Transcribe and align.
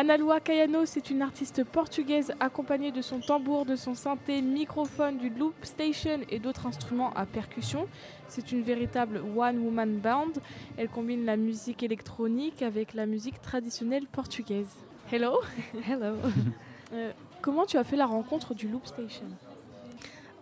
Analua 0.00 0.40
Caiano, 0.40 0.86
c'est 0.86 1.10
une 1.10 1.20
artiste 1.20 1.62
portugaise 1.62 2.32
accompagnée 2.40 2.90
de 2.90 3.02
son 3.02 3.20
tambour, 3.20 3.66
de 3.66 3.76
son 3.76 3.94
synthé, 3.94 4.40
microphone, 4.40 5.18
du 5.18 5.28
loop 5.28 5.52
station 5.62 6.20
et 6.30 6.38
d'autres 6.38 6.66
instruments 6.66 7.12
à 7.12 7.26
percussion. 7.26 7.86
C'est 8.26 8.50
une 8.50 8.62
véritable 8.62 9.20
one-woman 9.36 9.98
band. 9.98 10.32
Elle 10.78 10.88
combine 10.88 11.26
la 11.26 11.36
musique 11.36 11.82
électronique 11.82 12.62
avec 12.62 12.94
la 12.94 13.04
musique 13.04 13.42
traditionnelle 13.42 14.06
portugaise. 14.06 14.74
Hello 15.12 15.38
Hello 15.86 16.16
euh, 16.94 17.12
Comment 17.42 17.66
tu 17.66 17.76
as 17.76 17.84
fait 17.84 17.96
la 17.96 18.06
rencontre 18.06 18.54
du 18.54 18.68
loop 18.68 18.86
station? 18.86 19.26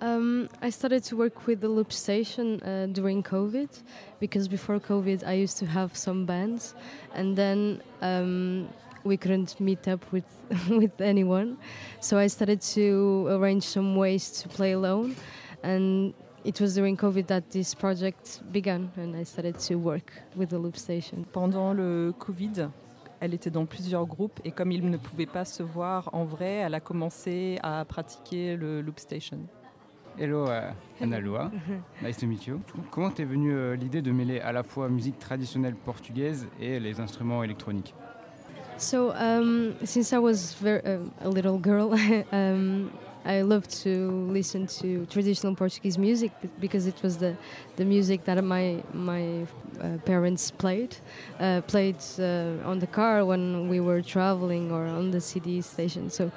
Um, 0.01 0.49
I 0.63 0.71
started 0.71 1.03
to 1.09 1.17
work 1.17 1.49
with 1.49 1.59
the 1.59 1.67
Loop 1.67 1.91
Station 1.91 2.61
uh, 2.63 2.87
during 2.87 3.25
COVID 3.25 3.69
because 4.21 4.49
before 4.49 4.79
COVID 4.79 5.25
I 5.27 5.43
used 5.43 5.59
to 5.59 5.67
have 5.67 5.97
some 5.97 6.25
bands, 6.25 6.77
and 7.17 7.35
then 7.35 7.81
um, 8.01 8.69
we 9.05 9.17
couldn't 9.17 9.61
meet 9.61 9.89
up 9.89 10.05
with 10.13 10.25
with 10.71 11.01
anyone, 11.01 11.57
so 12.01 12.19
I 12.19 12.29
started 12.29 12.61
to 12.75 13.27
arrange 13.31 13.65
some 13.65 13.97
ways 13.97 14.31
to 14.43 14.49
play 14.49 14.73
alone, 14.73 15.17
and 15.63 16.15
it 16.45 16.61
was 16.61 16.75
during 16.75 16.97
COVID 16.97 17.27
that 17.27 17.51
this 17.51 17.75
project 17.75 18.41
began, 18.53 18.91
and 18.97 19.17
I 19.17 19.25
started 19.25 19.59
to 19.69 19.77
work 19.77 20.13
with 20.37 20.51
the 20.51 20.59
Loop 20.59 20.77
Station. 20.77 21.25
Pendant 21.33 21.75
le 21.75 22.13
Covid, 22.19 22.71
elle 23.21 23.35
était 23.35 23.51
dans 23.51 23.67
plusieurs 23.67 24.07
groupes 24.07 24.41
et 24.45 24.51
comme 24.51 24.73
ils 24.73 24.89
ne 24.89 24.97
pouvaient 24.97 25.27
pas 25.27 25.45
se 25.45 25.63
voir 25.63 26.09
en 26.13 26.25
vrai, 26.25 26.63
elle 26.65 26.75
a 26.75 26.81
commencé 26.81 27.59
à 27.63 27.85
pratiquer 27.85 28.57
le 28.57 28.81
Loop 28.81 28.99
Station. 28.99 29.41
Hello 30.19 30.47
uh, 30.47 30.73
Analua, 31.01 31.51
nice 32.03 32.17
to 32.17 32.27
meet 32.27 32.47
you. 32.47 32.61
Comment 32.91 33.11
t'es 33.11 33.25
venue 33.25 33.55
euh, 33.55 33.77
l'idée 33.77 34.03
de 34.03 34.11
mêler 34.11 34.41
à 34.41 34.51
la 34.53 34.65
fois 34.65 34.89
musique 34.89 35.19
traditionnelle 35.19 35.77
portugaise 35.77 36.49
et 36.61 36.81
les 36.81 36.99
instruments 36.99 37.45
électroniques? 37.45 37.95
So, 38.79 39.13
um, 39.15 39.75
since 39.85 40.13
I 40.13 40.19
was 40.19 40.55
very, 40.55 40.81
uh, 40.85 40.99
a 41.23 41.29
little 41.29 41.59
girl, 41.59 41.93
um, 42.33 42.93
I 43.25 43.43
loved 43.43 43.71
to 43.83 44.11
listen 44.31 44.69
to 44.81 45.05
traditional 45.07 45.55
Portuguese 45.57 45.99
music 45.99 46.31
because 46.61 46.87
it 46.87 47.03
was 47.03 47.19
the, 47.19 47.37
the 47.75 47.85
music 47.85 48.25
that 48.25 48.43
my 48.45 48.83
my 48.95 49.47
uh, 49.81 49.99
parents 50.07 50.53
played 50.53 50.97
uh, 51.41 51.61
played 51.67 51.97
uh, 52.21 52.71
on 52.71 52.79
the 52.79 52.87
car 52.87 53.25
when 53.25 53.69
we 53.69 53.81
were 53.81 54.01
traveling 54.01 54.71
or 54.71 54.87
on 54.87 55.11
the 55.11 55.21
CD 55.21 55.61
station. 55.61 56.09
So 56.09 56.31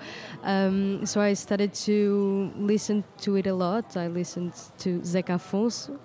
um, 0.43 1.05
so 1.05 1.21
I 1.21 1.33
started 1.33 1.73
to 1.85 2.51
listen 2.57 3.03
to 3.19 3.35
it 3.35 3.45
a 3.45 3.53
lot. 3.53 3.95
I 3.95 4.07
listened 4.07 4.53
to 4.79 4.99
Zeca 5.01 5.35
Afonso. 5.37 5.99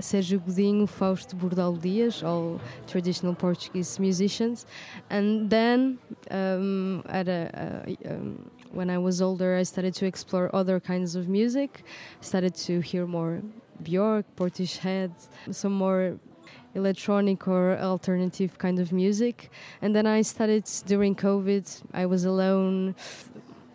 Sérgio 0.00 0.38
Godinho, 0.38 0.86
Fausto 0.86 1.36
Bordal 1.36 1.80
Dias, 1.80 2.22
all 2.22 2.60
traditional 2.86 3.34
Portuguese 3.34 3.98
musicians. 3.98 4.66
And 5.10 5.48
then, 5.50 5.98
um, 6.30 7.02
at 7.08 7.28
a, 7.28 7.96
um, 8.08 8.50
when 8.72 8.90
I 8.90 8.98
was 8.98 9.22
older, 9.22 9.56
I 9.56 9.62
started 9.62 9.94
to 9.94 10.06
explore 10.06 10.54
other 10.54 10.80
kinds 10.80 11.16
of 11.16 11.28
music. 11.28 11.82
started 12.20 12.54
to 12.66 12.80
hear 12.80 13.06
more 13.06 13.42
Björk, 13.82 14.24
Portishead, 14.36 15.12
some 15.50 15.72
more 15.72 16.18
electronic 16.74 17.48
or 17.48 17.78
alternative 17.78 18.58
kind 18.58 18.78
of 18.78 18.92
music. 18.92 19.50
And 19.80 19.94
then 19.96 20.06
I 20.06 20.22
started 20.22 20.64
during 20.86 21.14
COVID, 21.14 21.82
I 21.94 22.06
was 22.06 22.24
alone, 22.24 22.94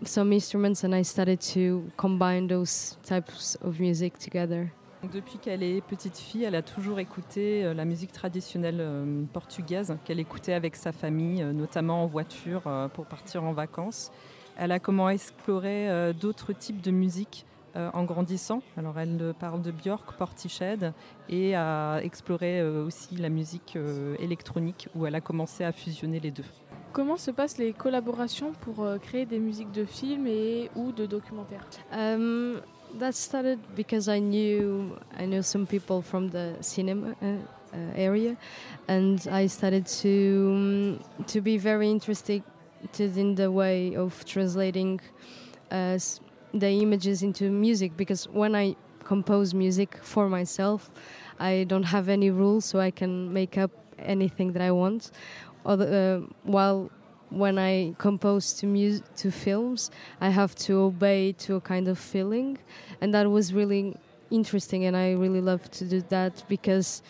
some 0.03 0.31
instruments, 0.33 0.83
and 0.83 0.93
I 0.93 1.01
started 1.01 1.41
to 1.55 1.91
combine 1.97 2.47
those 2.47 2.97
types 3.03 3.55
of 3.55 3.79
music 3.79 4.17
together. 4.19 4.71
Depuis 5.09 5.39
qu'elle 5.39 5.63
est 5.63 5.81
petite 5.81 6.17
fille, 6.17 6.43
elle 6.43 6.53
a 6.53 6.61
toujours 6.61 6.99
écouté 6.99 7.65
euh, 7.65 7.73
la 7.73 7.85
musique 7.85 8.11
traditionnelle 8.11 8.77
euh, 8.79 9.23
portugaise 9.33 9.97
qu'elle 10.05 10.19
écoutait 10.19 10.53
avec 10.53 10.75
sa 10.75 10.91
famille, 10.91 11.41
euh, 11.41 11.53
notamment 11.53 12.03
en 12.03 12.05
voiture 12.05 12.61
pour 12.93 13.05
partir 13.05 13.43
en 13.43 13.51
vacances. 13.51 14.11
Elle 14.57 14.71
a 14.71 14.79
comment 14.79 15.09
explorer 15.09 16.13
d'autres 16.13 16.53
types 16.53 16.81
de 16.81 16.91
musique 16.91 17.45
en 17.73 18.03
grandissant. 18.03 18.61
Alors 18.75 18.99
elle 18.99 19.33
parle 19.39 19.61
de 19.61 19.71
Björk, 19.71 20.13
Portishead 20.17 20.93
et 21.29 21.55
a 21.55 21.99
exploré 21.99 22.61
aussi 22.61 23.15
la 23.15 23.29
musique 23.29 23.77
électronique 24.19 24.89
où 24.93 25.05
elle 25.05 25.15
a 25.15 25.21
commencé 25.21 25.63
à 25.63 25.71
fusionner 25.71 26.19
les 26.19 26.31
deux. 26.31 26.43
Comment 26.91 27.15
se 27.15 27.31
passent 27.31 27.57
les 27.57 27.71
collaborations 27.71 28.51
pour 28.59 28.85
créer 29.01 29.25
des 29.25 29.39
musiques 29.39 29.71
de 29.71 29.85
films 29.85 30.27
et 30.27 30.69
ou 30.75 30.91
de 30.91 31.05
documentaires? 31.05 31.65
That 32.95 33.15
started 33.15 33.59
because 33.75 34.07
I 34.07 34.19
knew 34.19 34.97
I 35.17 35.25
knew 35.25 35.41
some 35.41 35.65
people 35.65 36.01
from 36.01 36.29
the 36.29 36.57
cinema 36.61 37.15
uh, 37.21 37.25
uh, 37.25 37.77
area, 37.95 38.37
and 38.87 39.27
I 39.31 39.47
started 39.47 39.85
to 40.01 40.51
um, 40.53 40.99
to 41.27 41.41
be 41.41 41.57
very 41.57 41.89
interested 41.89 42.43
in 42.97 43.35
the 43.35 43.51
way 43.51 43.95
of 43.95 44.25
translating 44.25 44.99
uh, 45.71 45.97
the 46.53 46.69
images 46.69 47.23
into 47.23 47.49
music. 47.49 47.95
Because 47.95 48.27
when 48.27 48.55
I 48.55 48.75
compose 49.03 49.53
music 49.53 49.97
for 50.01 50.29
myself, 50.29 50.89
I 51.39 51.65
don't 51.67 51.83
have 51.83 52.09
any 52.09 52.29
rules, 52.29 52.65
so 52.65 52.79
I 52.79 52.91
can 52.91 53.31
make 53.33 53.57
up 53.57 53.71
anything 53.99 54.53
that 54.53 54.61
I 54.61 54.71
want. 54.71 55.11
Other, 55.65 55.87
uh, 56.23 56.33
while 56.43 56.89
when 57.31 57.57
I 57.57 57.95
compose 57.97 58.53
to 58.53 58.65
music 58.67 59.03
to 59.17 59.31
films, 59.31 59.89
I 60.19 60.29
have 60.29 60.53
to 60.67 60.79
obey 60.81 61.31
to 61.39 61.55
a 61.55 61.61
kind 61.61 61.87
of 61.87 61.97
feeling, 61.97 62.57
and 62.99 63.13
that 63.13 63.29
was 63.29 63.53
really 63.53 63.95
interesting, 64.29 64.85
and 64.85 64.95
I 64.95 65.13
really 65.13 65.41
love 65.41 65.69
to 65.71 65.85
do 65.85 66.01
that 66.09 66.43
because. 66.47 67.01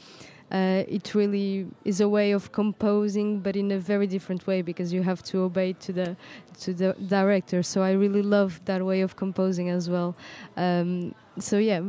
Uh, 0.54 0.84
it 0.90 1.16
really 1.16 1.66
is 1.86 2.02
a 2.02 2.10
way 2.10 2.34
of 2.34 2.52
composing, 2.52 3.40
but 3.40 3.56
in 3.56 3.72
a 3.72 3.80
very 3.80 4.06
different 4.06 4.46
way 4.48 4.62
because 4.62 4.92
you 4.92 5.02
have 5.02 5.24
to 5.24 5.40
obey 5.40 5.72
to 5.72 5.94
the 5.94 6.18
to 6.60 6.74
the 6.74 6.94
director. 7.08 7.64
So 7.64 7.82
I 7.82 7.92
really 7.92 8.22
love 8.22 8.60
that 8.66 8.86
way 8.86 9.00
of 9.00 9.16
composing 9.16 9.70
as 9.70 9.90
well. 9.90 10.14
Um, 10.58 11.16
so 11.40 11.58
yeah, 11.58 11.80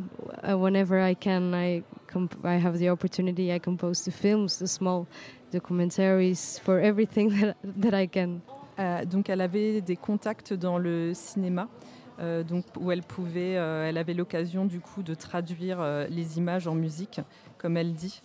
uh, 0.48 0.56
whenever 0.56 1.00
I 1.00 1.14
can, 1.14 1.52
I 1.54 1.82
I 2.44 2.56
have 2.56 2.78
the 2.78 2.90
opportunity. 2.90 3.52
I 3.52 3.58
compose 3.58 4.04
the 4.04 4.10
films, 4.10 4.58
the 4.58 4.66
small 4.66 5.06
documentaries, 5.52 6.60
for 6.60 6.78
everything 6.78 7.30
that, 7.40 7.56
that 7.80 7.94
I 7.94 8.06
can. 8.06 8.40
Euh, 8.78 9.04
donc 9.04 9.28
elle 9.28 9.40
avait 9.40 9.80
des 9.80 9.96
contacts 9.96 10.52
dans 10.52 10.78
le 10.78 11.12
cinéma. 11.14 11.68
Euh, 12.20 12.42
donc, 12.42 12.64
où 12.78 12.92
elle 12.92 13.02
pouvait, 13.02 13.56
euh, 13.56 13.88
elle 13.88 13.98
avait 13.98 14.14
l'occasion 14.14 14.64
du 14.64 14.80
coup 14.80 15.02
de 15.02 15.14
traduire 15.14 15.80
euh, 15.80 16.06
les 16.08 16.38
images 16.38 16.66
en 16.68 16.74
musique, 16.74 17.20
comme 17.58 17.76
elle 17.76 17.94
dit. 17.94 18.22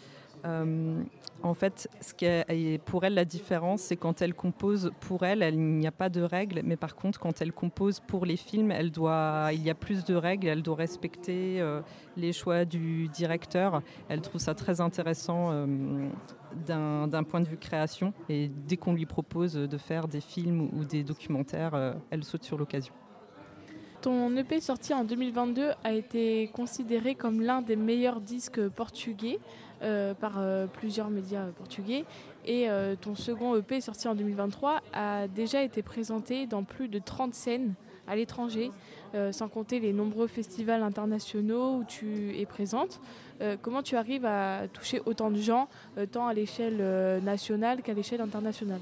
Euh, 0.48 1.04
en 1.44 1.54
fait, 1.54 1.88
ce 2.02 2.14
qui 2.14 2.26
est, 2.26 2.82
pour 2.84 3.04
elle 3.06 3.14
la 3.14 3.26
différence, 3.26 3.82
c'est 3.82 3.96
quand 3.96 4.22
elle 4.22 4.34
compose 4.34 4.92
pour 5.00 5.24
elle, 5.24 5.44
il 5.54 5.60
n'y 5.60 5.86
a 5.86 5.92
pas 5.92 6.10
de 6.10 6.22
règles, 6.22 6.62
mais 6.64 6.78
par 6.78 6.96
contre, 6.96 7.20
quand 7.20 7.42
elle 7.42 7.52
compose 7.52 8.00
pour 8.00 8.26
les 8.26 8.38
films, 8.38 8.72
elle 8.72 8.88
il 8.88 9.64
y 9.64 9.70
a 9.70 9.76
plus 9.76 10.04
de 10.04 10.16
règles, 10.16 10.48
elle 10.48 10.64
doit 10.64 10.76
respecter 10.76 11.62
euh, 11.62 11.82
les 12.16 12.34
choix 12.34 12.66
du 12.66 13.08
directeur. 13.10 13.82
Elle 14.10 14.22
trouve 14.22 14.42
ça 14.42 14.56
très 14.56 14.82
intéressant 14.82 15.50
euh, 15.52 16.10
d'un 16.66 17.24
point 17.24 17.42
de 17.42 17.48
vue 17.48 17.58
création, 17.58 18.14
et 18.30 18.50
dès 18.50 18.78
qu'on 18.78 18.94
lui 18.94 19.06
propose 19.06 19.54
de 19.54 19.78
faire 19.78 20.08
des 20.08 20.22
films 20.22 20.70
ou 20.74 20.86
des 20.86 21.04
documentaires, 21.04 21.96
elle 22.10 22.24
saute 22.24 22.44
sur 22.44 22.58
l'occasion. 22.58 22.94
Ton 24.02 24.36
EP 24.38 24.60
sorti 24.62 24.94
en 24.94 25.04
2022 25.04 25.72
a 25.84 25.92
été 25.92 26.50
considéré 26.54 27.16
comme 27.16 27.42
l'un 27.42 27.62
des 27.62 27.76
meilleurs 27.76 28.22
disques 28.22 28.68
portugais. 28.70 29.40
Euh, 29.84 30.16
par 30.16 30.40
euh, 30.40 30.66
plusieurs 30.66 31.12
médias 31.12 31.46
portugais. 31.56 32.04
Et 32.46 32.68
euh, 32.68 32.96
ton 33.00 33.14
second 33.14 33.56
EP 33.56 33.80
sorti 33.80 34.08
en 34.08 34.16
2023 34.16 34.82
a 34.92 35.28
déjà 35.28 35.62
été 35.62 35.84
présenté 35.84 36.48
dans 36.48 36.64
plus 36.64 36.88
de 36.88 36.98
30 36.98 37.36
scènes 37.36 37.76
à 38.08 38.16
l'étranger, 38.16 38.72
sans 39.32 39.50
compter 39.50 39.82
les 39.82 39.92
nombreux 39.92 40.28
festivals 40.28 40.82
internationaux 40.82 41.80
où 41.80 41.84
tu 41.84 42.40
es 42.40 42.46
présente. 42.46 43.02
comment 43.62 43.84
tu 43.84 43.98
arrives 43.98 44.26
à 44.26 44.70
toucher 44.72 45.02
autant 45.06 45.30
de 45.30 45.36
gens, 45.36 45.68
tant 46.14 46.26
à 46.26 46.34
l'échelle 46.34 47.22
nationale 47.22 47.82
qu'à 47.82 47.92
l'échelle 47.92 48.22
internationale? 48.22 48.80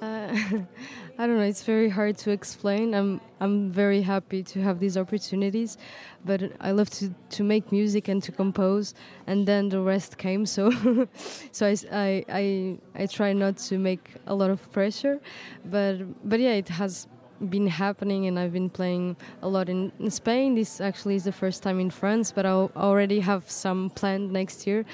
Uh, 0.00 0.36
I 1.18 1.26
don't 1.26 1.38
know. 1.38 1.44
It's 1.44 1.62
very 1.62 1.88
hard 1.88 2.18
to 2.18 2.30
explain. 2.30 2.94
I'm 2.94 3.20
I'm 3.40 3.70
very 3.70 4.02
happy 4.02 4.42
to 4.42 4.62
have 4.62 4.78
these 4.78 4.96
opportunities, 4.98 5.78
but 6.24 6.52
I 6.60 6.72
love 6.72 6.90
to, 6.90 7.14
to 7.30 7.42
make 7.42 7.72
music 7.72 8.08
and 8.08 8.22
to 8.22 8.32
compose, 8.32 8.94
and 9.26 9.46
then 9.46 9.70
the 9.70 9.80
rest 9.80 10.18
came. 10.18 10.44
So, 10.44 10.70
so 11.52 11.66
I, 11.66 11.76
I 11.90 12.24
I 12.28 12.78
I 12.94 13.06
try 13.06 13.32
not 13.32 13.56
to 13.68 13.78
make 13.78 14.14
a 14.26 14.34
lot 14.34 14.50
of 14.50 14.70
pressure, 14.72 15.20
but 15.64 15.96
but 16.28 16.40
yeah, 16.40 16.52
it 16.52 16.68
has 16.68 17.06
been 17.48 17.66
happening, 17.66 18.26
and 18.26 18.38
I've 18.38 18.52
been 18.52 18.70
playing 18.70 19.16
a 19.42 19.48
lot 19.48 19.68
in, 19.68 19.92
in 19.98 20.10
Spain. 20.10 20.54
This 20.54 20.80
actually 20.80 21.16
is 21.16 21.24
the 21.24 21.32
first 21.32 21.62
time 21.62 21.80
in 21.80 21.90
France, 21.90 22.32
but 22.32 22.46
I 22.46 22.50
already 22.50 23.20
have 23.20 23.50
some 23.50 23.90
planned 23.90 24.32
next 24.32 24.66
year. 24.66 24.84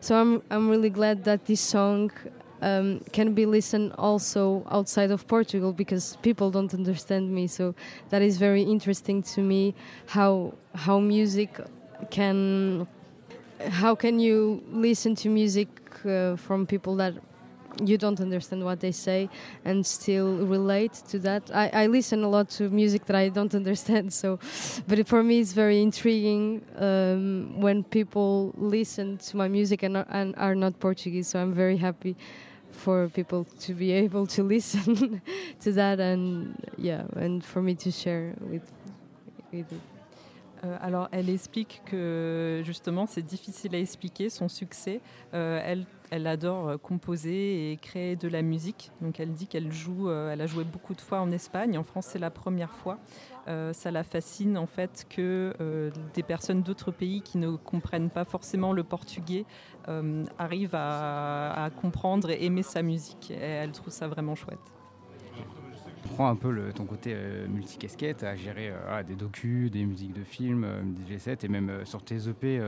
So 0.00 0.14
I'm 0.20 0.42
I'm 0.50 0.68
really 0.68 0.90
glad 0.90 1.24
that 1.24 1.46
this 1.46 1.60
song 1.60 2.12
um, 2.62 3.00
can 3.12 3.34
be 3.34 3.44
listened 3.44 3.92
also 3.98 4.64
outside 4.70 5.10
of 5.10 5.26
Portugal 5.26 5.72
because 5.72 6.16
people 6.22 6.50
don't 6.50 6.72
understand 6.72 7.30
me. 7.30 7.46
So 7.46 7.74
that 8.10 8.22
is 8.22 8.38
very 8.38 8.62
interesting 8.62 9.22
to 9.34 9.42
me. 9.42 9.74
How 10.06 10.54
how 10.74 10.98
music 11.00 11.60
can 12.10 12.86
how 13.68 13.94
can 13.94 14.18
you 14.18 14.62
listen 14.70 15.14
to 15.16 15.28
music 15.28 15.68
uh, 16.04 16.36
from 16.36 16.66
people 16.66 16.96
that 16.96 17.14
you 17.82 17.96
don't 17.96 18.20
understand 18.20 18.64
what 18.64 18.80
they 18.80 18.92
say 18.92 19.30
and 19.64 19.84
still 19.84 20.36
relate 20.46 20.92
to 21.08 21.18
that. 21.18 21.50
I, 21.54 21.70
I 21.72 21.86
listen 21.86 22.22
a 22.22 22.28
lot 22.28 22.50
to 22.50 22.68
music 22.68 23.06
that 23.06 23.16
I 23.16 23.28
don't 23.28 23.54
understand, 23.62 24.12
so 24.12 24.38
but 24.86 25.06
for 25.08 25.22
me 25.22 25.40
it's 25.40 25.52
very 25.52 25.80
intriguing 25.80 26.62
um, 26.76 27.60
when 27.60 27.82
people 27.82 28.52
listen 28.56 29.18
to 29.18 29.36
my 29.36 29.48
music 29.48 29.82
and 29.82 29.96
are, 29.96 30.06
and 30.10 30.34
are 30.36 30.54
not 30.54 30.78
Portuguese. 30.80 31.28
So 31.28 31.40
I'm 31.40 31.52
very 31.52 31.78
happy 31.78 32.16
for 32.72 33.08
people 33.08 33.44
to 33.60 33.74
be 33.74 33.92
able 33.92 34.26
to 34.26 34.42
listen 34.42 35.22
to 35.60 35.72
that 35.72 36.00
and 36.00 36.54
yeah, 36.76 37.04
and 37.16 37.44
for 37.44 37.62
me 37.62 37.74
to 37.76 37.90
share 37.90 38.34
with 38.40 38.70
with 39.52 39.70
it. 39.72 39.80
Euh, 40.64 40.76
alors, 40.80 41.08
elle 41.10 41.28
explique 41.28 41.82
que 41.84 42.62
justement, 42.64 43.06
c'est 43.06 43.22
difficile 43.22 43.74
à 43.74 43.78
expliquer 43.78 44.30
son 44.30 44.48
succès. 44.48 45.00
Euh, 45.34 45.60
elle, 45.64 45.86
elle 46.12 46.26
adore 46.26 46.68
euh, 46.68 46.76
composer 46.76 47.72
et 47.72 47.76
créer 47.78 48.16
de 48.16 48.28
la 48.28 48.42
musique. 48.42 48.90
Donc, 49.00 49.18
elle 49.18 49.32
dit 49.32 49.46
qu'elle 49.46 49.72
joue, 49.72 50.10
elle 50.10 50.40
a 50.40 50.46
joué 50.46 50.64
beaucoup 50.64 50.94
de 50.94 51.00
fois 51.00 51.20
en 51.20 51.30
Espagne. 51.32 51.78
En 51.78 51.82
France, 51.82 52.06
c'est 52.10 52.18
la 52.18 52.30
première 52.30 52.74
fois. 52.74 52.98
ça 53.46 53.90
la 53.90 54.04
fascine 54.04 54.56
en 54.56 54.66
fait 54.66 55.06
que 55.08 55.90
des 56.14 56.22
personnes 56.22 56.62
d'autres 56.62 56.92
pays 56.92 57.22
qui 57.22 57.38
ne 57.38 57.56
comprennent 57.56 58.10
pas 58.10 58.24
forcément 58.24 58.72
le 58.72 58.84
portugais 58.84 59.44
arrivent 60.38 60.74
à, 60.74 61.70
comprendre 61.80 62.30
et 62.30 62.44
aimer 62.44 62.62
sa 62.62 62.82
musique. 62.82 63.32
Elle 63.40 63.72
trouve 63.72 63.92
ça 63.92 64.06
vraiment 64.06 64.34
chouette 64.34 64.72
prends 66.12 66.28
un 66.28 66.36
peu 66.36 66.72
ton 66.74 66.84
côté 66.84 67.12
euh, 67.14 67.46
multicasquette 67.48 68.22
à 68.22 68.36
gérer 68.36 68.70
euh, 68.70 69.02
des 69.02 69.14
docus, 69.14 69.70
des 69.70 69.84
musiques 69.84 70.12
de 70.12 70.24
films, 70.24 70.64
euh, 70.64 70.82
des 70.82 71.16
G7 71.16 71.44
et 71.44 71.48
même 71.48 71.84
sur 71.84 72.02
tes 72.02 72.28
EP, 72.28 72.60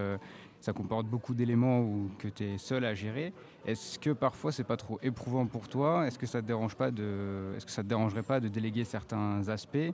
ça 0.64 0.72
comporte 0.72 1.06
beaucoup 1.06 1.34
d'éléments 1.34 1.86
que 2.18 2.28
tu 2.28 2.44
es 2.44 2.58
seul 2.58 2.84
à 2.86 2.94
gérer. 2.94 3.32
Est-ce 3.66 3.98
que 3.98 4.10
parfois 4.10 4.50
c'est 4.50 4.64
pas 4.64 4.78
trop 4.78 4.98
éprouvant 5.02 5.46
pour 5.46 5.68
toi? 5.68 6.06
Est-ce 6.06 6.18
que 6.18 6.26
ça 6.26 6.40
te 6.40 6.46
dérange 6.46 6.74
pas 6.74 6.90
de, 6.90 7.52
est-ce 7.56 7.66
que 7.66 7.72
ça 7.72 7.82
te 7.82 7.88
dérangerait 7.88 8.22
pas 8.22 8.40
de 8.40 8.48
déléguer 8.48 8.84
certains 8.84 9.46
aspects? 9.48 9.92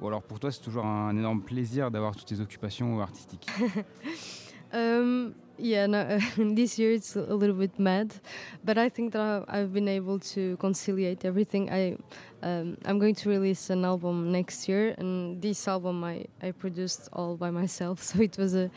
Ou 0.00 0.08
alors 0.08 0.22
pour 0.22 0.38
toi 0.38 0.52
c'est 0.52 0.60
toujours 0.60 0.84
un 0.84 1.16
énorme 1.16 1.40
plaisir 1.40 1.90
d'avoir 1.90 2.14
toutes 2.14 2.28
tes 2.28 2.40
occupations 2.40 3.00
artistiques? 3.00 3.46
Um, 4.72 5.34
yeah, 5.58 5.86
no, 5.86 6.18
this 6.36 6.78
year 6.78 6.92
it's 6.92 7.14
a 7.14 7.34
little 7.34 7.54
bit 7.54 7.78
mad, 7.78 8.14
but 8.64 8.78
I 8.78 8.88
think 8.88 9.12
that 9.12 9.44
I've 9.46 9.72
been 9.72 9.88
able 9.88 10.18
to 10.34 10.56
conciliate 10.56 11.26
everything. 11.26 11.70
I 11.70 11.98
um, 12.42 12.78
I'm 12.86 12.98
going 12.98 13.14
to 13.16 13.28
release 13.28 13.68
an 13.68 13.84
album 13.84 14.32
next 14.32 14.68
year, 14.68 14.94
and 14.96 15.42
this 15.42 15.68
album 15.68 16.02
I, 16.04 16.24
I 16.42 16.52
produced 16.52 17.10
all 17.12 17.36
by 17.36 17.50
myself. 17.50 18.02
So 18.02 18.22
it 18.22 18.38
was 18.38 18.54
a 18.54 18.70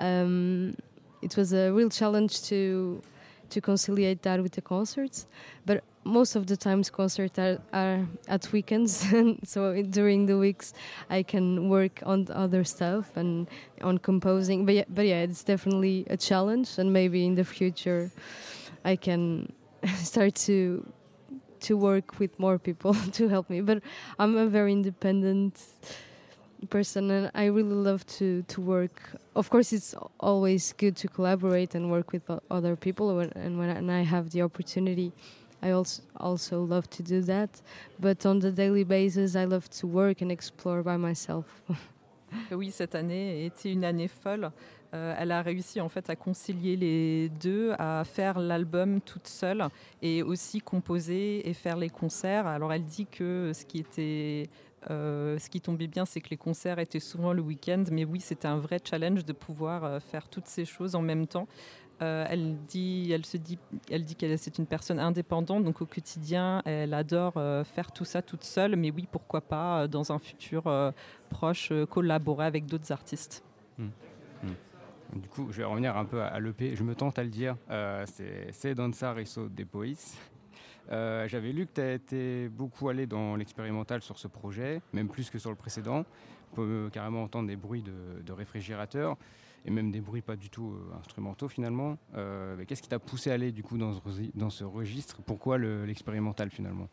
um, 0.00 0.74
it 1.22 1.36
was 1.36 1.52
a 1.52 1.70
real 1.70 1.90
challenge 1.90 2.42
to 2.44 3.02
to 3.50 3.60
conciliate 3.60 4.22
that 4.22 4.40
with 4.40 4.52
the 4.52 4.62
concerts. 4.62 5.26
But 5.66 5.82
most 6.04 6.36
of 6.36 6.46
the 6.46 6.56
times 6.56 6.88
concerts 6.88 7.38
are, 7.38 7.58
are 7.72 8.06
at 8.28 8.50
weekends, 8.52 9.04
so 9.44 9.82
during 9.82 10.26
the 10.26 10.38
weeks 10.38 10.72
I 11.10 11.22
can 11.22 11.68
work 11.68 12.00
on 12.06 12.28
other 12.30 12.64
stuff 12.64 13.16
and 13.16 13.48
on 13.82 13.98
composing. 13.98 14.66
But 14.66 14.74
yeah, 14.74 14.84
but 14.88 15.06
yeah, 15.06 15.22
it's 15.22 15.44
definitely 15.44 16.06
a 16.08 16.16
challenge, 16.16 16.78
and 16.78 16.92
maybe 16.92 17.26
in 17.26 17.34
the 17.34 17.44
future 17.44 18.10
I 18.84 18.96
can 18.96 19.52
start 19.96 20.34
to 20.46 20.86
to 21.60 21.76
work 21.76 22.18
with 22.18 22.38
more 22.38 22.58
people 22.58 22.94
to 23.12 23.28
help 23.28 23.50
me. 23.50 23.60
But 23.60 23.82
I'm 24.18 24.36
a 24.36 24.46
very 24.46 24.72
independent 24.72 25.60
person 26.68 27.10
and 27.10 27.30
I 27.34 27.46
really 27.46 27.74
love 27.74 28.06
to 28.18 28.42
to 28.42 28.60
work. 28.60 29.00
Of 29.34 29.50
course, 29.50 29.72
it's 29.72 29.94
always 30.18 30.74
good 30.76 30.96
to 30.96 31.08
collaborate 31.08 31.74
and 31.74 31.90
work 31.90 32.12
with 32.12 32.22
other 32.50 32.76
people, 32.76 33.20
and 33.20 33.58
when 33.58 33.70
and 33.70 33.90
I 33.90 34.02
have 34.02 34.30
the 34.30 34.42
opportunity, 34.42 35.12
I 35.62 35.70
also 35.70 36.02
also 36.16 36.64
love 36.64 36.88
to 36.90 37.02
do 37.02 37.20
that. 37.22 37.50
But 37.98 38.26
on 38.26 38.40
the 38.40 38.50
daily 38.50 38.84
basis, 38.84 39.36
I 39.36 39.44
love 39.44 39.68
to 39.80 39.86
work 39.86 40.22
and 40.22 40.30
explore 40.30 40.82
by 40.82 40.96
myself. 40.96 41.46
oui, 42.50 42.70
cette 42.70 42.94
année 42.94 43.46
été 43.46 43.72
une 43.72 43.84
année 43.84 44.08
folle. 44.08 44.50
Euh, 44.92 45.14
elle 45.16 45.30
a 45.30 45.40
réussi 45.40 45.80
en 45.80 45.88
fait 45.88 46.10
à 46.10 46.16
concilier 46.16 46.74
les 46.76 47.28
deux, 47.28 47.72
à 47.78 48.02
faire 48.04 48.40
l'album 48.40 49.00
toute 49.00 49.28
seule 49.28 49.68
et 50.02 50.22
aussi 50.24 50.60
composer 50.60 51.48
et 51.48 51.54
faire 51.54 51.76
les 51.76 51.90
concerts. 51.90 52.46
Alors 52.46 52.72
elle 52.72 52.84
dit 52.84 53.06
que 53.06 53.52
ce 53.54 53.64
qui 53.64 53.78
était 53.78 54.48
euh, 54.88 55.38
ce 55.38 55.50
qui 55.50 55.60
tombait 55.60 55.86
bien, 55.86 56.06
c'est 56.06 56.20
que 56.20 56.30
les 56.30 56.36
concerts 56.36 56.78
étaient 56.78 57.00
souvent 57.00 57.32
le 57.32 57.42
week-end, 57.42 57.84
mais 57.90 58.04
oui, 58.04 58.20
c'était 58.20 58.48
un 58.48 58.58
vrai 58.58 58.78
challenge 58.82 59.24
de 59.24 59.32
pouvoir 59.32 59.84
euh, 59.84 60.00
faire 60.00 60.28
toutes 60.28 60.46
ces 60.46 60.64
choses 60.64 60.94
en 60.94 61.02
même 61.02 61.26
temps. 61.26 61.48
elle 62.00 62.56
dit, 62.66 63.10
elle 63.12 63.26
se 63.26 63.36
dit, 63.36 63.58
elle 63.90 64.04
dit 64.04 64.14
qu'elle 64.14 64.38
c'est 64.38 64.56
une 64.56 64.66
personne 64.66 64.98
indépendante, 64.98 65.64
donc 65.64 65.82
au 65.82 65.86
quotidien, 65.86 66.62
elle 66.64 66.94
adore 66.94 67.34
faire 67.66 67.92
tout 67.92 68.06
ça 68.06 68.22
toute 68.22 68.44
seule. 68.44 68.74
Mais 68.76 68.90
oui, 68.90 69.06
pourquoi 69.10 69.42
pas 69.42 69.86
dans 69.86 70.10
un 70.10 70.18
futur 70.18 70.62
proche 71.28 71.72
collaborer 71.90 72.46
avec 72.46 72.64
d'autres 72.64 72.90
artistes. 72.90 73.44
Hmm. 73.76 73.90
Du 75.16 75.28
coup, 75.28 75.48
je 75.50 75.58
vais 75.58 75.64
revenir 75.64 75.96
un 75.96 76.04
peu 76.04 76.22
à, 76.22 76.38
l'EP. 76.38 76.76
Je 76.76 76.84
me 76.84 76.94
tente 76.94 77.18
à 77.18 77.24
le 77.24 77.30
dire. 77.30 77.56
Euh, 77.70 78.04
c'est 78.52 78.74
Danza 78.74 79.12
Riso 79.12 79.48
de 79.48 79.64
Pois. 79.64 79.86
Euh, 80.92 81.28
J'avais 81.28 81.52
lu 81.52 81.66
que 81.66 81.72
tu 81.74 81.80
as 81.80 81.92
été 81.94 82.48
beaucoup 82.48 82.88
allé 82.88 83.06
dans 83.06 83.36
l'expérimental 83.36 84.02
sur 84.02 84.18
ce 84.18 84.28
projet, 84.28 84.80
même 84.92 85.08
plus 85.08 85.30
que 85.30 85.38
sur 85.38 85.50
le 85.50 85.56
précédent. 85.56 86.04
On 86.52 86.56
peut 86.56 86.90
carrément 86.92 87.22
entendre 87.22 87.46
des 87.48 87.56
bruits 87.56 87.82
de, 87.82 88.22
de 88.24 88.32
réfrigérateur 88.32 89.16
et 89.64 89.70
même 89.70 89.92
des 89.92 90.00
bruits 90.00 90.22
pas 90.22 90.36
du 90.36 90.50
tout 90.50 90.72
euh, 90.72 90.98
instrumentaux 90.98 91.48
finalement. 91.48 91.96
Euh, 92.16 92.56
Qu'est-ce 92.66 92.82
qui 92.82 92.88
t'a 92.88 92.98
poussé 92.98 93.30
à 93.30 93.34
aller 93.34 93.52
du 93.52 93.62
coup 93.62 93.78
dans 93.78 94.50
ce, 94.50 94.64
registre? 94.64 95.22
Pourquoi 95.22 95.58
l'expérimental 95.58 96.48
le, 96.48 96.50
finalement? 96.50 96.88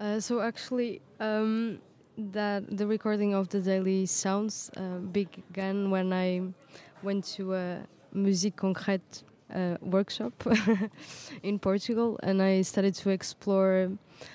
Uh, 0.00 0.20
So 0.20 0.38
actually, 0.40 1.00
um, 1.20 1.78
that 2.32 2.62
the 2.70 2.86
recording 2.86 3.34
of 3.34 3.48
the 3.48 3.60
daily 3.60 4.06
sounds 4.06 4.70
uh, 4.76 4.98
began 5.00 5.90
when 5.90 6.12
I 6.12 6.42
went 7.02 7.22
to 7.36 7.52
musique 8.14 8.56
concrète 8.56 9.24
uh, 9.54 9.76
workshop 9.80 10.32
in 11.42 11.58
Portugal, 11.58 12.18
and 12.22 12.42
I 12.42 12.62
started 12.62 12.94
to 12.94 13.10
explore, 13.10 13.90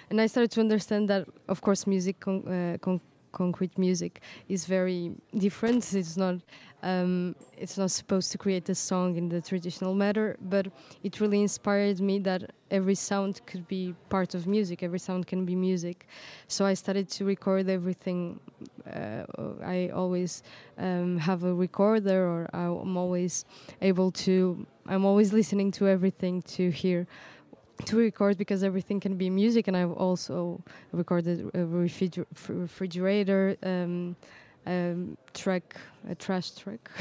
and 0.10 0.22
I 0.22 0.28
started 0.28 0.52
to 0.52 0.60
understand 0.60 1.10
that, 1.10 1.28
of 1.48 1.62
course, 1.62 1.88
music 1.88 2.20
con 2.20 2.48
uh, 2.48 2.78
con 2.80 3.02
concrete 3.32 3.78
music 3.78 4.22
is 4.50 4.66
very 4.66 5.12
different. 5.38 5.94
It's 5.94 6.18
not 6.18 6.36
um, 6.84 7.36
it's 7.58 7.78
not 7.78 7.92
supposed 7.92 8.32
to 8.32 8.38
create 8.38 8.70
a 8.70 8.76
song 8.76 9.16
in 9.16 9.30
the 9.30 9.42
traditional 9.42 9.96
manner, 9.96 10.38
but 10.40 10.68
it 11.04 11.20
really 11.20 11.42
inspired 11.42 12.00
me 12.00 12.20
that 12.20 12.52
every 12.70 12.94
sound 12.96 13.42
could 13.48 13.68
be 13.68 13.96
part 14.10 14.36
of 14.36 14.46
music. 14.46 14.84
Every 14.84 15.00
sound 15.00 15.26
can 15.26 15.44
be 15.44 15.56
music. 15.56 16.08
So 16.48 16.66
I 16.66 16.76
started 16.76 17.10
to 17.10 17.26
record 17.26 17.68
everything. 17.68 18.40
Uh, 18.86 19.24
I 19.64 19.90
always 19.90 20.44
um, 20.78 21.18
have 21.18 21.44
a 21.44 21.54
recorder, 21.54 22.28
or 22.28 22.50
I'm 22.54 22.96
always 22.98 23.46
able 23.82 24.12
to. 24.12 24.66
I'm 24.88 25.06
always 25.06 25.34
listening 25.34 25.72
to 25.74 25.88
everything 25.88 26.42
to 26.44 26.70
hear 26.70 27.08
to 27.86 27.98
record 27.98 28.38
because 28.38 28.64
everything 28.64 29.00
can 29.00 29.18
be 29.18 29.30
music, 29.30 29.68
and 29.68 29.78
I've 29.78 29.92
also 29.92 30.62
recorded 30.92 31.42
a 31.54 31.60
refriger 31.60 32.26
refrigerator. 32.50 33.58
Um, 33.64 34.16
um, 34.66 35.18
track, 35.34 35.78
a 36.10 36.16
trash 36.16 36.52
track. 36.52 36.92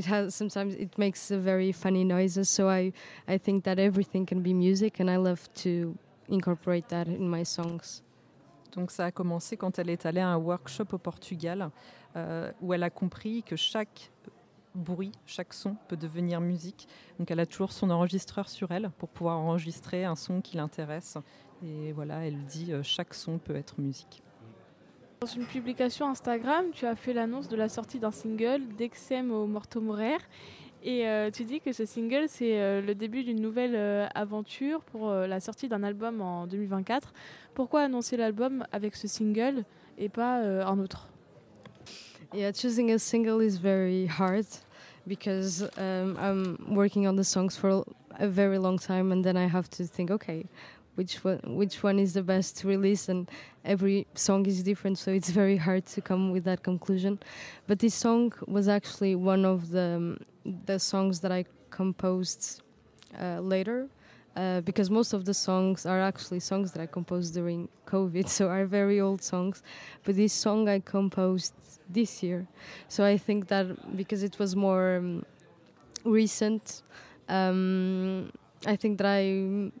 sometimes 0.30 0.74
it 0.74 0.98
makes 0.98 1.30
very 1.30 1.70
funny 1.70 2.02
noises. 2.02 2.48
So 2.48 2.68
I 2.68 2.92
think 3.38 3.62
that 3.64 3.78
everything 3.78 4.26
can 4.26 4.42
be 4.42 4.52
music, 4.52 4.98
and 4.98 5.08
I 5.08 5.16
love 5.16 5.48
to 5.62 5.96
incorporate 6.28 6.88
that 6.88 7.06
in 7.06 7.28
my 7.28 7.44
songs. 7.44 8.02
Donc 8.72 8.90
ça 8.90 9.06
a 9.06 9.10
commencé 9.10 9.56
quand 9.56 9.78
elle 9.78 9.90
est 9.90 10.04
allée 10.06 10.20
à 10.20 10.28
un 10.28 10.36
workshop 10.36 10.92
au 10.92 10.98
Portugal 10.98 11.70
euh, 12.16 12.52
où 12.60 12.74
elle 12.74 12.82
a 12.82 12.90
compris 12.90 13.42
que 13.42 13.56
chaque 13.56 14.10
bruit, 14.74 15.12
chaque 15.26 15.52
son 15.52 15.76
peut 15.88 15.96
devenir 15.96 16.40
musique. 16.40 16.88
Donc 17.18 17.30
elle 17.30 17.40
a 17.40 17.46
toujours 17.46 17.72
son 17.72 17.90
enregistreur 17.90 18.48
sur 18.48 18.70
elle 18.72 18.90
pour 18.98 19.08
pouvoir 19.08 19.38
enregistrer 19.38 20.04
un 20.04 20.16
son 20.16 20.40
qui 20.40 20.56
l'intéresse. 20.56 21.18
Et 21.64 21.92
voilà, 21.92 22.26
elle 22.26 22.44
dit 22.44 22.72
euh, 22.72 22.82
chaque 22.82 23.14
son 23.14 23.38
peut 23.38 23.56
être 23.56 23.80
musique. 23.80 24.22
Dans 25.20 25.26
une 25.26 25.46
publication 25.46 26.08
Instagram, 26.08 26.66
tu 26.72 26.86
as 26.86 26.94
fait 26.94 27.12
l'annonce 27.12 27.48
de 27.48 27.56
la 27.56 27.68
sortie 27.68 27.98
d'un 27.98 28.12
single, 28.12 28.62
Dexem 28.76 29.32
au 29.32 29.46
Morto 29.46 29.80
Morer. 29.80 30.18
Et 30.84 31.08
euh, 31.08 31.30
tu 31.32 31.44
dis 31.44 31.60
que 31.60 31.72
ce 31.72 31.84
single, 31.84 32.26
c'est 32.28 32.60
euh, 32.60 32.80
le 32.80 32.94
début 32.94 33.24
d'une 33.24 33.40
nouvelle 33.40 34.08
aventure 34.14 34.84
pour 34.84 35.10
la 35.10 35.40
sortie 35.40 35.68
d'un 35.68 35.82
album 35.82 36.20
en 36.20 36.46
2024. 36.46 37.12
Pourquoi 37.54 37.82
annoncer 37.82 38.16
l'album 38.16 38.64
avec 38.70 38.94
ce 38.94 39.08
single 39.08 39.64
et 39.98 40.08
pas 40.08 40.36
un 40.36 40.78
autre? 40.78 41.08
Yeah, 42.32 42.50
choosing 42.50 42.90
a 42.90 42.98
single 42.98 43.40
is 43.40 43.56
very 43.56 44.04
hard 44.04 44.46
because 45.06 45.62
um, 45.78 46.16
I'm 46.20 46.74
working 46.74 47.06
on 47.06 47.16
the 47.16 47.24
songs 47.24 47.56
for 47.56 47.84
a 48.18 48.28
very 48.28 48.58
long 48.58 48.78
time 48.78 49.12
and 49.12 49.24
then 49.24 49.34
I 49.38 49.46
have 49.46 49.70
to 49.70 49.86
think, 49.86 50.10
okay, 50.10 50.44
which 50.96 51.24
one 51.24 51.40
which 51.56 51.82
one 51.82 51.98
is 51.98 52.12
the 52.12 52.22
best 52.22 52.58
to 52.58 52.68
release? 52.68 53.08
And 53.08 53.30
every 53.64 54.06
song 54.14 54.44
is 54.44 54.62
different 54.62 54.98
so 54.98 55.10
it's 55.10 55.30
very 55.42 55.56
hard 55.56 55.86
to 55.86 56.02
come 56.02 56.30
with 56.30 56.44
that 56.44 56.62
conclusion. 56.62 57.18
But 57.66 57.78
this 57.78 57.94
song 57.94 58.34
was 58.46 58.68
actually 58.68 59.14
one 59.14 59.46
of 59.46 59.70
the 59.70 59.96
um, 59.96 60.18
the 60.66 60.78
songs 60.78 61.20
that 61.20 61.32
I 61.32 61.46
composed 61.70 62.60
uh, 63.18 63.40
later 63.40 63.88
uh, 64.38 64.60
because 64.60 64.88
most 64.88 65.12
of 65.12 65.24
the 65.24 65.34
songs 65.34 65.84
are 65.84 66.00
actually 66.00 66.38
songs 66.38 66.70
that 66.72 66.80
I 66.80 66.86
composed 66.86 67.34
during 67.34 67.68
COVID, 67.86 68.28
so 68.36 68.48
are 68.48 68.66
very 68.66 69.00
old 69.00 69.22
songs. 69.22 69.62
But 70.04 70.14
this 70.14 70.32
song 70.32 70.68
I 70.68 70.78
composed 70.78 71.54
this 71.88 72.22
year, 72.22 72.46
so 72.88 73.04
I 73.04 73.18
think 73.18 73.48
that 73.48 73.66
because 73.96 74.22
it 74.22 74.38
was 74.38 74.54
more 74.54 74.96
um, 74.96 75.24
recent, 76.04 76.82
um, 77.28 78.30
I 78.66 78.76
think 78.76 78.98
that 78.98 79.06
I. 79.06 79.72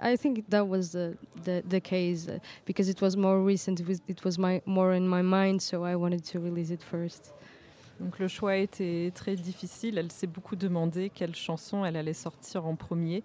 I 0.00 0.14
think 0.14 0.48
that 0.50 0.68
was 0.68 0.92
the 0.92 1.18
the, 1.42 1.64
the 1.68 1.80
case 1.80 2.28
uh, 2.28 2.38
because 2.64 2.88
it 2.88 3.00
was 3.00 3.16
more 3.16 3.40
recent. 3.40 3.80
It 3.80 3.88
was, 3.88 4.00
it 4.06 4.24
was 4.24 4.38
my 4.38 4.62
more 4.66 4.92
in 4.92 5.08
my 5.08 5.22
mind, 5.22 5.60
so 5.60 5.84
I 5.84 5.96
wanted 5.96 6.24
to 6.26 6.38
release 6.38 6.70
it 6.70 6.80
first. 6.80 7.32
Donc 8.00 8.18
le 8.18 8.28
choix 8.28 8.56
été 8.56 9.12
très 9.14 9.34
difficile. 9.36 9.98
Elle 9.98 10.12
s'est 10.12 10.26
beaucoup 10.28 10.56
demandé 10.56 11.10
quelle 11.10 11.34
chanson 11.34 11.84
elle 11.84 11.96
allait 11.96 12.12
sortir 12.14 12.66
en 12.66 12.76
premier. 12.76 13.22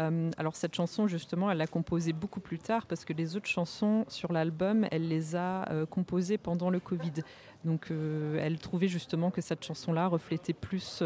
Euh, 0.00 0.30
alors 0.36 0.54
cette 0.54 0.74
chanson 0.74 1.08
justement, 1.08 1.50
elle 1.50 1.58
l'a 1.58 1.66
composée 1.66 2.12
beaucoup 2.12 2.40
plus 2.40 2.58
tard 2.58 2.86
parce 2.86 3.04
que 3.04 3.12
les 3.12 3.36
autres 3.36 3.48
chansons 3.48 4.04
sur 4.08 4.32
l'album, 4.32 4.86
elle 4.90 5.08
les 5.08 5.34
a 5.34 5.68
euh, 5.70 5.86
composées 5.86 6.38
pendant 6.38 6.70
le 6.70 6.80
Covid. 6.80 7.12
Donc 7.64 7.90
euh, 7.90 8.38
elle 8.40 8.58
trouvait 8.58 8.88
justement 8.88 9.30
que 9.30 9.40
cette 9.40 9.64
chanson-là 9.64 10.06
reflétait 10.06 10.52
plus 10.52 11.02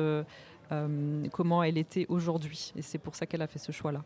comment 1.32 1.62
elle 1.62 1.76
était 1.76 2.06
aujourd'hui. 2.08 2.72
Et 2.76 2.82
c'est 2.82 2.98
pour 2.98 3.14
ça 3.14 3.26
qu'elle 3.26 3.42
a 3.42 3.46
fait 3.46 3.58
ce 3.58 3.72
choix-là. 3.72 4.02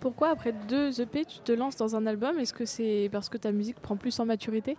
Pourquoi 0.00 0.28
après 0.28 0.52
deux 0.52 1.00
EP 1.00 1.24
tu 1.24 1.38
te 1.38 1.52
lances 1.52 1.76
dans 1.76 1.96
un 1.96 2.06
album? 2.06 2.38
Est-ce 2.38 2.52
que 2.52 2.66
c'est 2.66 3.08
parce 3.10 3.30
que 3.30 3.38
ta 3.38 3.52
musique 3.52 3.80
prend 3.80 3.96
plus 3.96 4.20
en 4.20 4.26
maturité? 4.26 4.76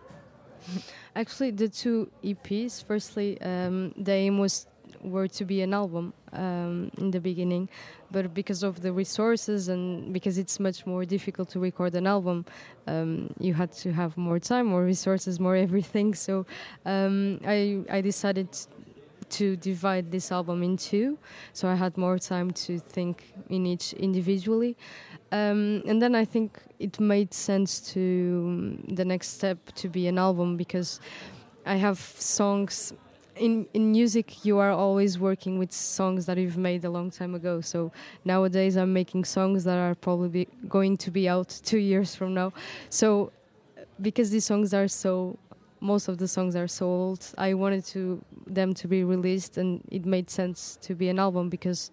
Actually, 1.15 1.53
the 1.53 1.69
two 1.69 2.09
EPs. 2.23 2.83
Firstly, 2.87 3.37
um, 3.41 3.91
the 3.97 4.09
aim 4.09 4.39
was 4.39 4.67
were 5.09 5.27
to 5.27 5.45
be 5.45 5.61
an 5.61 5.73
album 5.73 6.13
um, 6.33 6.91
in 6.97 7.11
the 7.11 7.19
beginning, 7.19 7.69
but 8.11 8.33
because 8.33 8.63
of 8.63 8.81
the 8.81 8.91
resources 8.91 9.67
and 9.67 10.13
because 10.13 10.37
it's 10.37 10.59
much 10.59 10.85
more 10.85 11.05
difficult 11.05 11.49
to 11.49 11.59
record 11.59 11.95
an 11.95 12.07
album, 12.07 12.45
um, 12.87 13.33
you 13.39 13.53
had 13.53 13.71
to 13.73 13.91
have 13.91 14.17
more 14.17 14.39
time, 14.39 14.67
more 14.67 14.83
resources, 14.83 15.39
more 15.39 15.55
everything. 15.67 16.13
So 16.13 16.45
um, 16.85 17.39
I 17.45 17.83
I 17.89 18.01
decided 18.01 18.49
to 19.29 19.55
divide 19.57 20.11
this 20.11 20.31
album 20.31 20.63
in 20.63 20.77
two, 20.77 21.17
so 21.53 21.67
I 21.67 21.75
had 21.75 21.97
more 21.97 22.17
time 22.17 22.51
to 22.51 22.79
think 22.79 23.33
in 23.49 23.65
each 23.65 23.93
individually. 23.93 24.77
Um, 25.31 25.83
and 25.85 26.01
then 26.01 26.15
I 26.15 26.23
think 26.23 26.61
it 26.79 26.99
made 26.99 27.33
sense 27.33 27.81
to 27.93 28.43
um, 28.47 28.95
the 28.95 29.03
next 29.03 29.29
step 29.35 29.57
to 29.75 29.89
be 29.89 30.07
an 30.07 30.17
album 30.17 30.55
because 30.55 31.01
I 31.65 31.75
have 31.75 31.99
songs 31.99 32.93
in 33.39 33.67
in 33.73 33.91
music 33.91 34.45
you 34.45 34.57
are 34.57 34.71
always 34.71 35.17
working 35.19 35.57
with 35.59 35.71
songs 35.71 36.25
that 36.25 36.37
you've 36.37 36.57
made 36.57 36.83
a 36.85 36.89
long 36.89 37.09
time 37.11 37.35
ago. 37.35 37.61
So 37.61 37.91
nowadays 38.25 38.77
i'm 38.77 38.93
making 38.93 39.25
songs 39.25 39.63
that 39.63 39.77
are 39.77 39.95
probably 39.95 40.47
going 40.67 40.97
to 40.97 41.11
be 41.11 41.29
out 41.29 41.49
2 41.63 41.77
years 41.77 42.15
from 42.15 42.33
now. 42.33 42.53
So 42.89 43.31
because 44.01 44.29
these 44.29 44.45
songs 44.45 44.73
are 44.73 44.87
so 44.87 45.37
most 45.79 46.07
of 46.07 46.17
the 46.17 46.27
songs 46.27 46.55
are 46.55 46.67
so 46.67 46.87
old 46.87 47.33
i 47.37 47.53
wanted 47.53 47.85
to 47.85 48.19
them 48.47 48.73
to 48.73 48.87
be 48.87 49.03
released 49.03 49.57
and 49.59 49.81
it 49.91 50.05
made 50.05 50.27
sense 50.27 50.75
to 50.81 50.95
be 50.95 51.07
an 51.07 51.19
album 51.19 51.49
because 51.49 51.91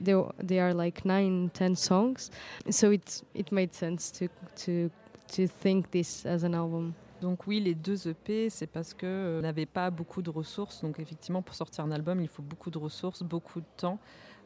they 0.00 0.14
they 0.38 0.60
are 0.60 0.74
like 0.74 1.04
nine 1.04 1.50
ten 1.54 1.74
songs. 1.74 2.30
So 2.70 2.90
it 2.90 3.22
it 3.34 3.52
made 3.52 3.74
sense 3.74 4.10
to 4.12 4.28
to 4.64 4.90
to 5.32 5.46
think 5.46 5.90
this 5.90 6.26
as 6.26 6.42
an 6.42 6.54
album 6.54 6.94
Donc 7.20 7.46
oui, 7.46 7.60
les 7.60 7.74
deux 7.74 8.08
EP, 8.08 8.50
c'est 8.50 8.66
parce 8.66 8.92
que 8.92 9.06
euh, 9.06 9.40
n'avait 9.40 9.66
pas 9.66 9.90
beaucoup 9.90 10.22
de 10.22 10.30
ressources. 10.30 10.82
Donc 10.82 10.98
effectivement, 10.98 11.42
pour 11.42 11.54
sortir 11.54 11.84
un 11.84 11.90
album, 11.90 12.20
il 12.20 12.28
faut 12.28 12.42
beaucoup 12.42 12.70
de 12.70 12.78
ressources, 12.78 13.22
beaucoup 13.22 13.60
de 13.60 13.66
temps. 13.76 13.98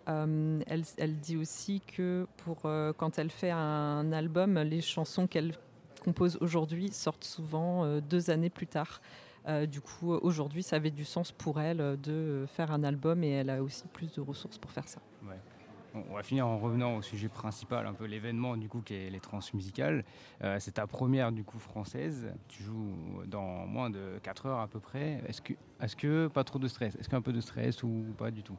Euh, 0.08 0.60
elle, 0.66 1.20
dit 1.20 1.36
aussi 1.36 1.80
que 1.80 2.26
pour 2.38 2.62
euh, 2.64 2.92
quand 2.96 3.18
elle 3.18 3.30
fait 3.30 3.50
un 3.50 4.12
album, 4.12 4.58
les 4.58 4.80
chansons 4.80 5.26
qu'elle 5.26 5.52
compose 6.02 6.38
aujourd'hui 6.40 6.90
sortent 6.90 7.24
souvent 7.24 7.98
deux 8.00 8.30
années 8.30 8.50
plus 8.50 8.66
tard. 8.66 9.00
Du 9.68 9.80
coup, 9.80 10.12
aujourd'hui, 10.12 10.62
ça 10.62 10.76
avait 10.76 10.90
du 10.90 11.04
sens 11.04 11.32
pour 11.32 11.60
elle 11.60 11.98
de 12.00 12.44
faire 12.46 12.70
un 12.72 12.84
album 12.84 13.24
et 13.24 13.30
elle 13.30 13.50
a 13.50 13.62
aussi 13.62 13.84
plus 13.88 14.12
de 14.12 14.20
ressources 14.20 14.58
pour 14.58 14.70
faire 14.70 14.88
ça. 14.88 15.00
On 15.94 16.14
va 16.14 16.22
finir 16.22 16.46
en 16.46 16.58
revenant 16.58 16.96
au 16.96 17.02
sujet 17.02 17.28
principal, 17.28 17.86
un 17.86 17.94
peu 17.94 18.04
l'événement 18.04 18.56
du 18.56 18.68
coup 18.68 18.80
qui 18.80 18.94
est 18.94 19.10
les 19.10 19.20
transmusicales. 19.20 20.04
Euh, 20.42 20.58
c'est 20.60 20.72
ta 20.72 20.86
première 20.86 21.32
du 21.32 21.44
coup 21.44 21.58
française. 21.58 22.32
Tu 22.48 22.62
joues 22.62 23.22
dans 23.26 23.66
moins 23.66 23.90
de 23.90 24.18
4 24.22 24.46
heures 24.46 24.60
à 24.60 24.68
peu 24.68 24.80
près. 24.80 25.22
Est-ce 25.26 25.42
que, 25.42 25.54
est-ce 25.80 25.96
que 25.96 26.28
pas 26.28 26.44
trop 26.44 26.58
de 26.58 26.68
stress? 26.68 26.94
Est-ce 26.96 27.08
qu'un 27.08 27.22
peu 27.22 27.32
de 27.32 27.40
stress 27.40 27.82
ou 27.82 28.04
pas 28.16 28.30
du 28.30 28.42
tout? 28.42 28.58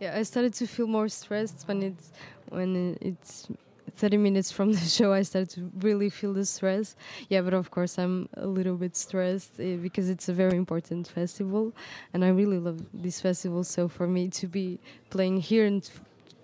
Yeah, 0.00 0.20
I 0.20 0.24
started 0.24 0.54
to 0.58 0.66
feel 0.66 0.86
more 0.86 1.08
stressed 1.08 1.66
when 1.66 1.82
it's 1.82 2.12
when 2.50 2.96
it's 3.00 3.48
30 3.96 4.16
minutes 4.16 4.50
from 4.50 4.72
the 4.72 4.78
show, 4.78 5.12
I 5.12 5.22
started 5.22 5.50
to 5.50 5.70
really 5.80 6.10
feel 6.10 6.32
the 6.32 6.44
stress. 6.44 6.96
Yeah, 7.28 7.42
but 7.42 7.54
of 7.54 7.70
course, 7.70 7.98
I'm 7.98 8.28
a 8.34 8.46
little 8.46 8.76
bit 8.76 8.96
stressed 8.96 9.60
uh, 9.60 9.76
because 9.82 10.08
it's 10.08 10.28
a 10.28 10.32
very 10.32 10.56
important 10.56 11.08
festival, 11.08 11.72
and 12.12 12.24
I 12.24 12.28
really 12.28 12.58
love 12.58 12.80
this 12.92 13.20
festival. 13.20 13.64
So 13.64 13.88
for 13.88 14.06
me 14.06 14.28
to 14.28 14.46
be 14.46 14.78
playing 15.10 15.40
here 15.40 15.66
and 15.66 15.88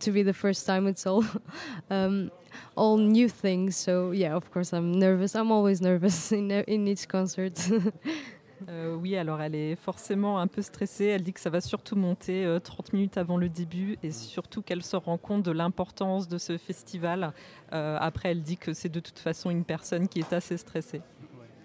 to 0.00 0.12
be 0.12 0.22
the 0.22 0.34
first 0.34 0.66
time, 0.66 0.86
it's 0.86 1.06
all 1.06 1.24
um, 1.90 2.30
all 2.76 2.96
new 2.96 3.28
things. 3.28 3.76
So 3.76 4.10
yeah, 4.10 4.34
of 4.34 4.50
course, 4.50 4.72
I'm 4.72 4.92
nervous. 4.92 5.34
I'm 5.34 5.50
always 5.50 5.80
nervous 5.80 6.32
in 6.38 6.50
in 6.50 6.88
each 6.88 7.08
concert. 7.08 7.58
Euh, 8.68 8.94
oui, 8.94 9.16
alors 9.16 9.40
elle 9.40 9.54
est 9.54 9.76
forcément 9.76 10.38
un 10.38 10.46
peu 10.46 10.62
stressée. 10.62 11.06
Elle 11.06 11.22
dit 11.22 11.32
que 11.32 11.40
ça 11.40 11.50
va 11.50 11.60
surtout 11.60 11.96
monter 11.96 12.58
30 12.62 12.88
euh, 12.88 12.96
minutes 12.96 13.18
avant 13.18 13.36
le 13.36 13.48
début 13.48 13.98
et 14.02 14.10
surtout 14.10 14.62
qu'elle 14.62 14.82
se 14.82 14.96
rend 14.96 15.18
compte 15.18 15.42
de 15.42 15.50
l'importance 15.50 16.28
de 16.28 16.38
ce 16.38 16.56
festival. 16.58 17.32
Euh, 17.72 17.98
après, 18.00 18.30
elle 18.30 18.42
dit 18.42 18.56
que 18.56 18.72
c'est 18.72 18.88
de 18.88 19.00
toute 19.00 19.18
façon 19.18 19.50
une 19.50 19.64
personne 19.64 20.08
qui 20.08 20.20
est 20.20 20.32
assez 20.32 20.56
stressée. 20.56 21.02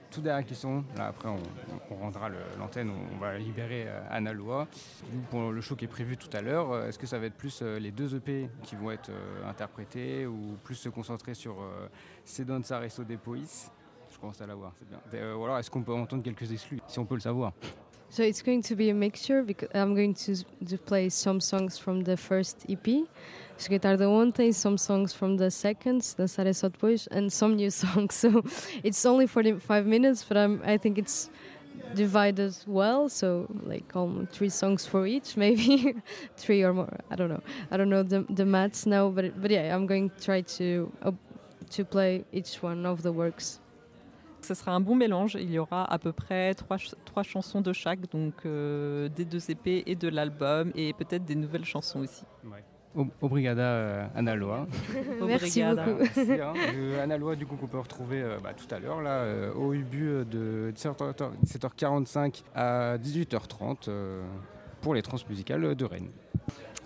Toute 0.10 0.24
dernière 0.24 0.46
question, 0.46 0.84
là 0.98 1.08
après 1.08 1.30
on, 1.30 1.96
rendra 1.96 2.28
l'antenne, 2.60 2.92
on 3.14 3.18
va 3.18 3.38
libérer 3.38 3.88
Anna 4.10 4.34
Loa. 4.34 4.68
Pour 5.30 5.54
le 5.54 5.62
show 5.62 5.78
qui 5.78 5.86
est 5.86 5.88
prévu 5.88 6.18
tout 6.18 6.28
à 6.34 6.42
l'heure, 6.42 6.86
est-ce 6.86 7.00
que 7.00 7.08
ça 7.08 7.18
va 7.18 7.28
être 7.28 7.38
plus 7.38 7.62
les 7.62 7.92
deux 7.92 8.14
EP 8.18 8.50
qui 8.64 8.76
vont 8.76 8.92
être 8.92 9.10
interprétés 9.48 10.26
ou 10.26 10.58
plus 10.66 10.76
se 10.76 10.90
concentrer 10.90 11.34
sur 11.34 11.56
Sedon 12.26 12.62
Saresso 12.62 13.06
de 13.06 13.16
Pois 13.16 13.38
commence 14.22 14.38
c'est 14.38 14.88
bien. 14.88 15.36
Ou 15.36 15.44
alors, 15.44 15.58
est-ce 15.58 15.70
qu'on 15.70 15.82
peut 15.82 15.94
entendre 15.94 16.24
quelques 16.24 16.52
exclus, 16.52 16.80
si 16.88 17.00
on 17.00 17.06
peut 17.06 17.16
le 17.16 17.22
savoir? 17.22 17.54
So 18.10 18.24
it's 18.24 18.42
going 18.42 18.62
to 18.64 18.76
be 18.76 18.90
a 18.90 18.94
mixture 18.94 19.42
because 19.42 19.70
I'm 19.74 19.96
going 19.96 20.14
to, 20.26 20.78
play 20.86 21.10
some 21.10 21.40
songs 21.40 21.78
from 21.78 22.04
the 22.04 22.18
first 22.18 22.66
EP, 22.70 23.08
Secretar 23.58 23.98
de 23.98 24.06
Ontem, 24.06 24.52
some 24.52 24.78
songs 24.78 25.14
from 25.14 25.38
the 25.38 25.50
second, 25.50 26.02
Dançare 26.02 26.54
Só 26.54 26.68
Depois, 26.68 27.08
and 27.10 27.32
some 27.32 27.56
new 27.56 27.70
songs. 27.72 28.16
So 28.16 28.44
it's 28.84 29.06
only 29.06 29.28
45 29.28 29.86
minutes, 29.86 30.26
but 30.28 30.36
I'm, 30.36 30.62
I 30.66 30.78
think 30.78 30.98
it's 30.98 31.30
divided 31.96 32.54
well. 32.68 33.08
So 33.08 33.48
like 33.64 33.96
almost 33.96 34.32
three 34.32 34.50
songs 34.50 34.86
for 34.86 35.08
each, 35.08 35.38
maybe 35.38 35.96
three 36.36 36.64
or 36.64 36.74
more. 36.74 36.98
I 37.10 37.16
don't 37.16 37.30
know. 37.30 37.42
I 37.72 37.78
don't 37.78 37.90
know 37.90 38.04
the 38.04 38.26
the 38.30 38.46
maths 38.46 38.86
now, 38.86 39.10
but 39.10 39.42
but 39.42 39.52
yeah, 39.52 39.74
I'm 39.74 39.88
going 39.88 40.10
to 40.10 40.20
try 40.22 40.42
to 40.42 40.92
uh, 41.02 41.12
to 41.70 41.86
play 41.86 42.26
each 42.34 42.62
one 42.62 42.86
of 42.86 43.04
the 43.04 43.14
works. 43.14 43.62
Ce 44.42 44.54
sera 44.54 44.72
un 44.72 44.80
bon 44.80 44.96
mélange. 44.96 45.38
Il 45.40 45.52
y 45.52 45.60
aura 45.60 45.92
à 45.92 45.98
peu 46.00 46.12
près 46.12 46.54
trois, 46.54 46.78
trois 47.06 47.24
chansons 47.24 47.62
de 47.62 47.74
chaque, 47.74 48.10
donc 48.12 48.34
euh, 48.46 49.10
des 49.10 49.26
deux 49.26 49.52
EP 49.52 49.84
et 49.90 49.96
de 49.96 50.08
l'album, 50.08 50.72
et 50.76 50.94
peut-être 50.94 51.26
des 51.26 51.36
nouvelles 51.36 51.66
chansons 51.66 52.00
aussi. 52.00 52.24
Ouais. 52.46 52.64
Obrigada 53.22 53.62
euh, 53.62 54.08
Analoa. 54.16 54.68
Merci 55.26 55.64
beaucoup. 55.64 55.98
Merci, 56.00 56.32
hein. 56.42 56.54
Analoa, 57.02 57.36
du 57.36 57.46
coup, 57.46 57.56
qu'on 57.56 57.68
peut 57.68 57.80
retrouver 57.80 58.22
euh, 58.22 58.38
bah, 58.44 58.54
tout 58.54 58.74
à 58.74 58.80
l'heure, 58.80 59.02
là, 59.02 59.20
euh, 59.20 59.54
au 59.54 59.74
UBU 59.74 60.26
de 60.26 60.74
17h45 60.76 62.44
à 62.54 62.98
18h30 62.98 63.90
pour 64.82 64.94
les 64.94 65.02
transmusicales 65.02 65.76
de 65.76 65.86
Rennes. 65.86 66.12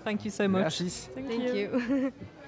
Thank 0.03 0.25
you 0.25 0.31
so 0.31 0.47
much. 0.47 0.61
Merci. 0.61 1.09
Thank, 1.15 1.55
you. 1.55 2.11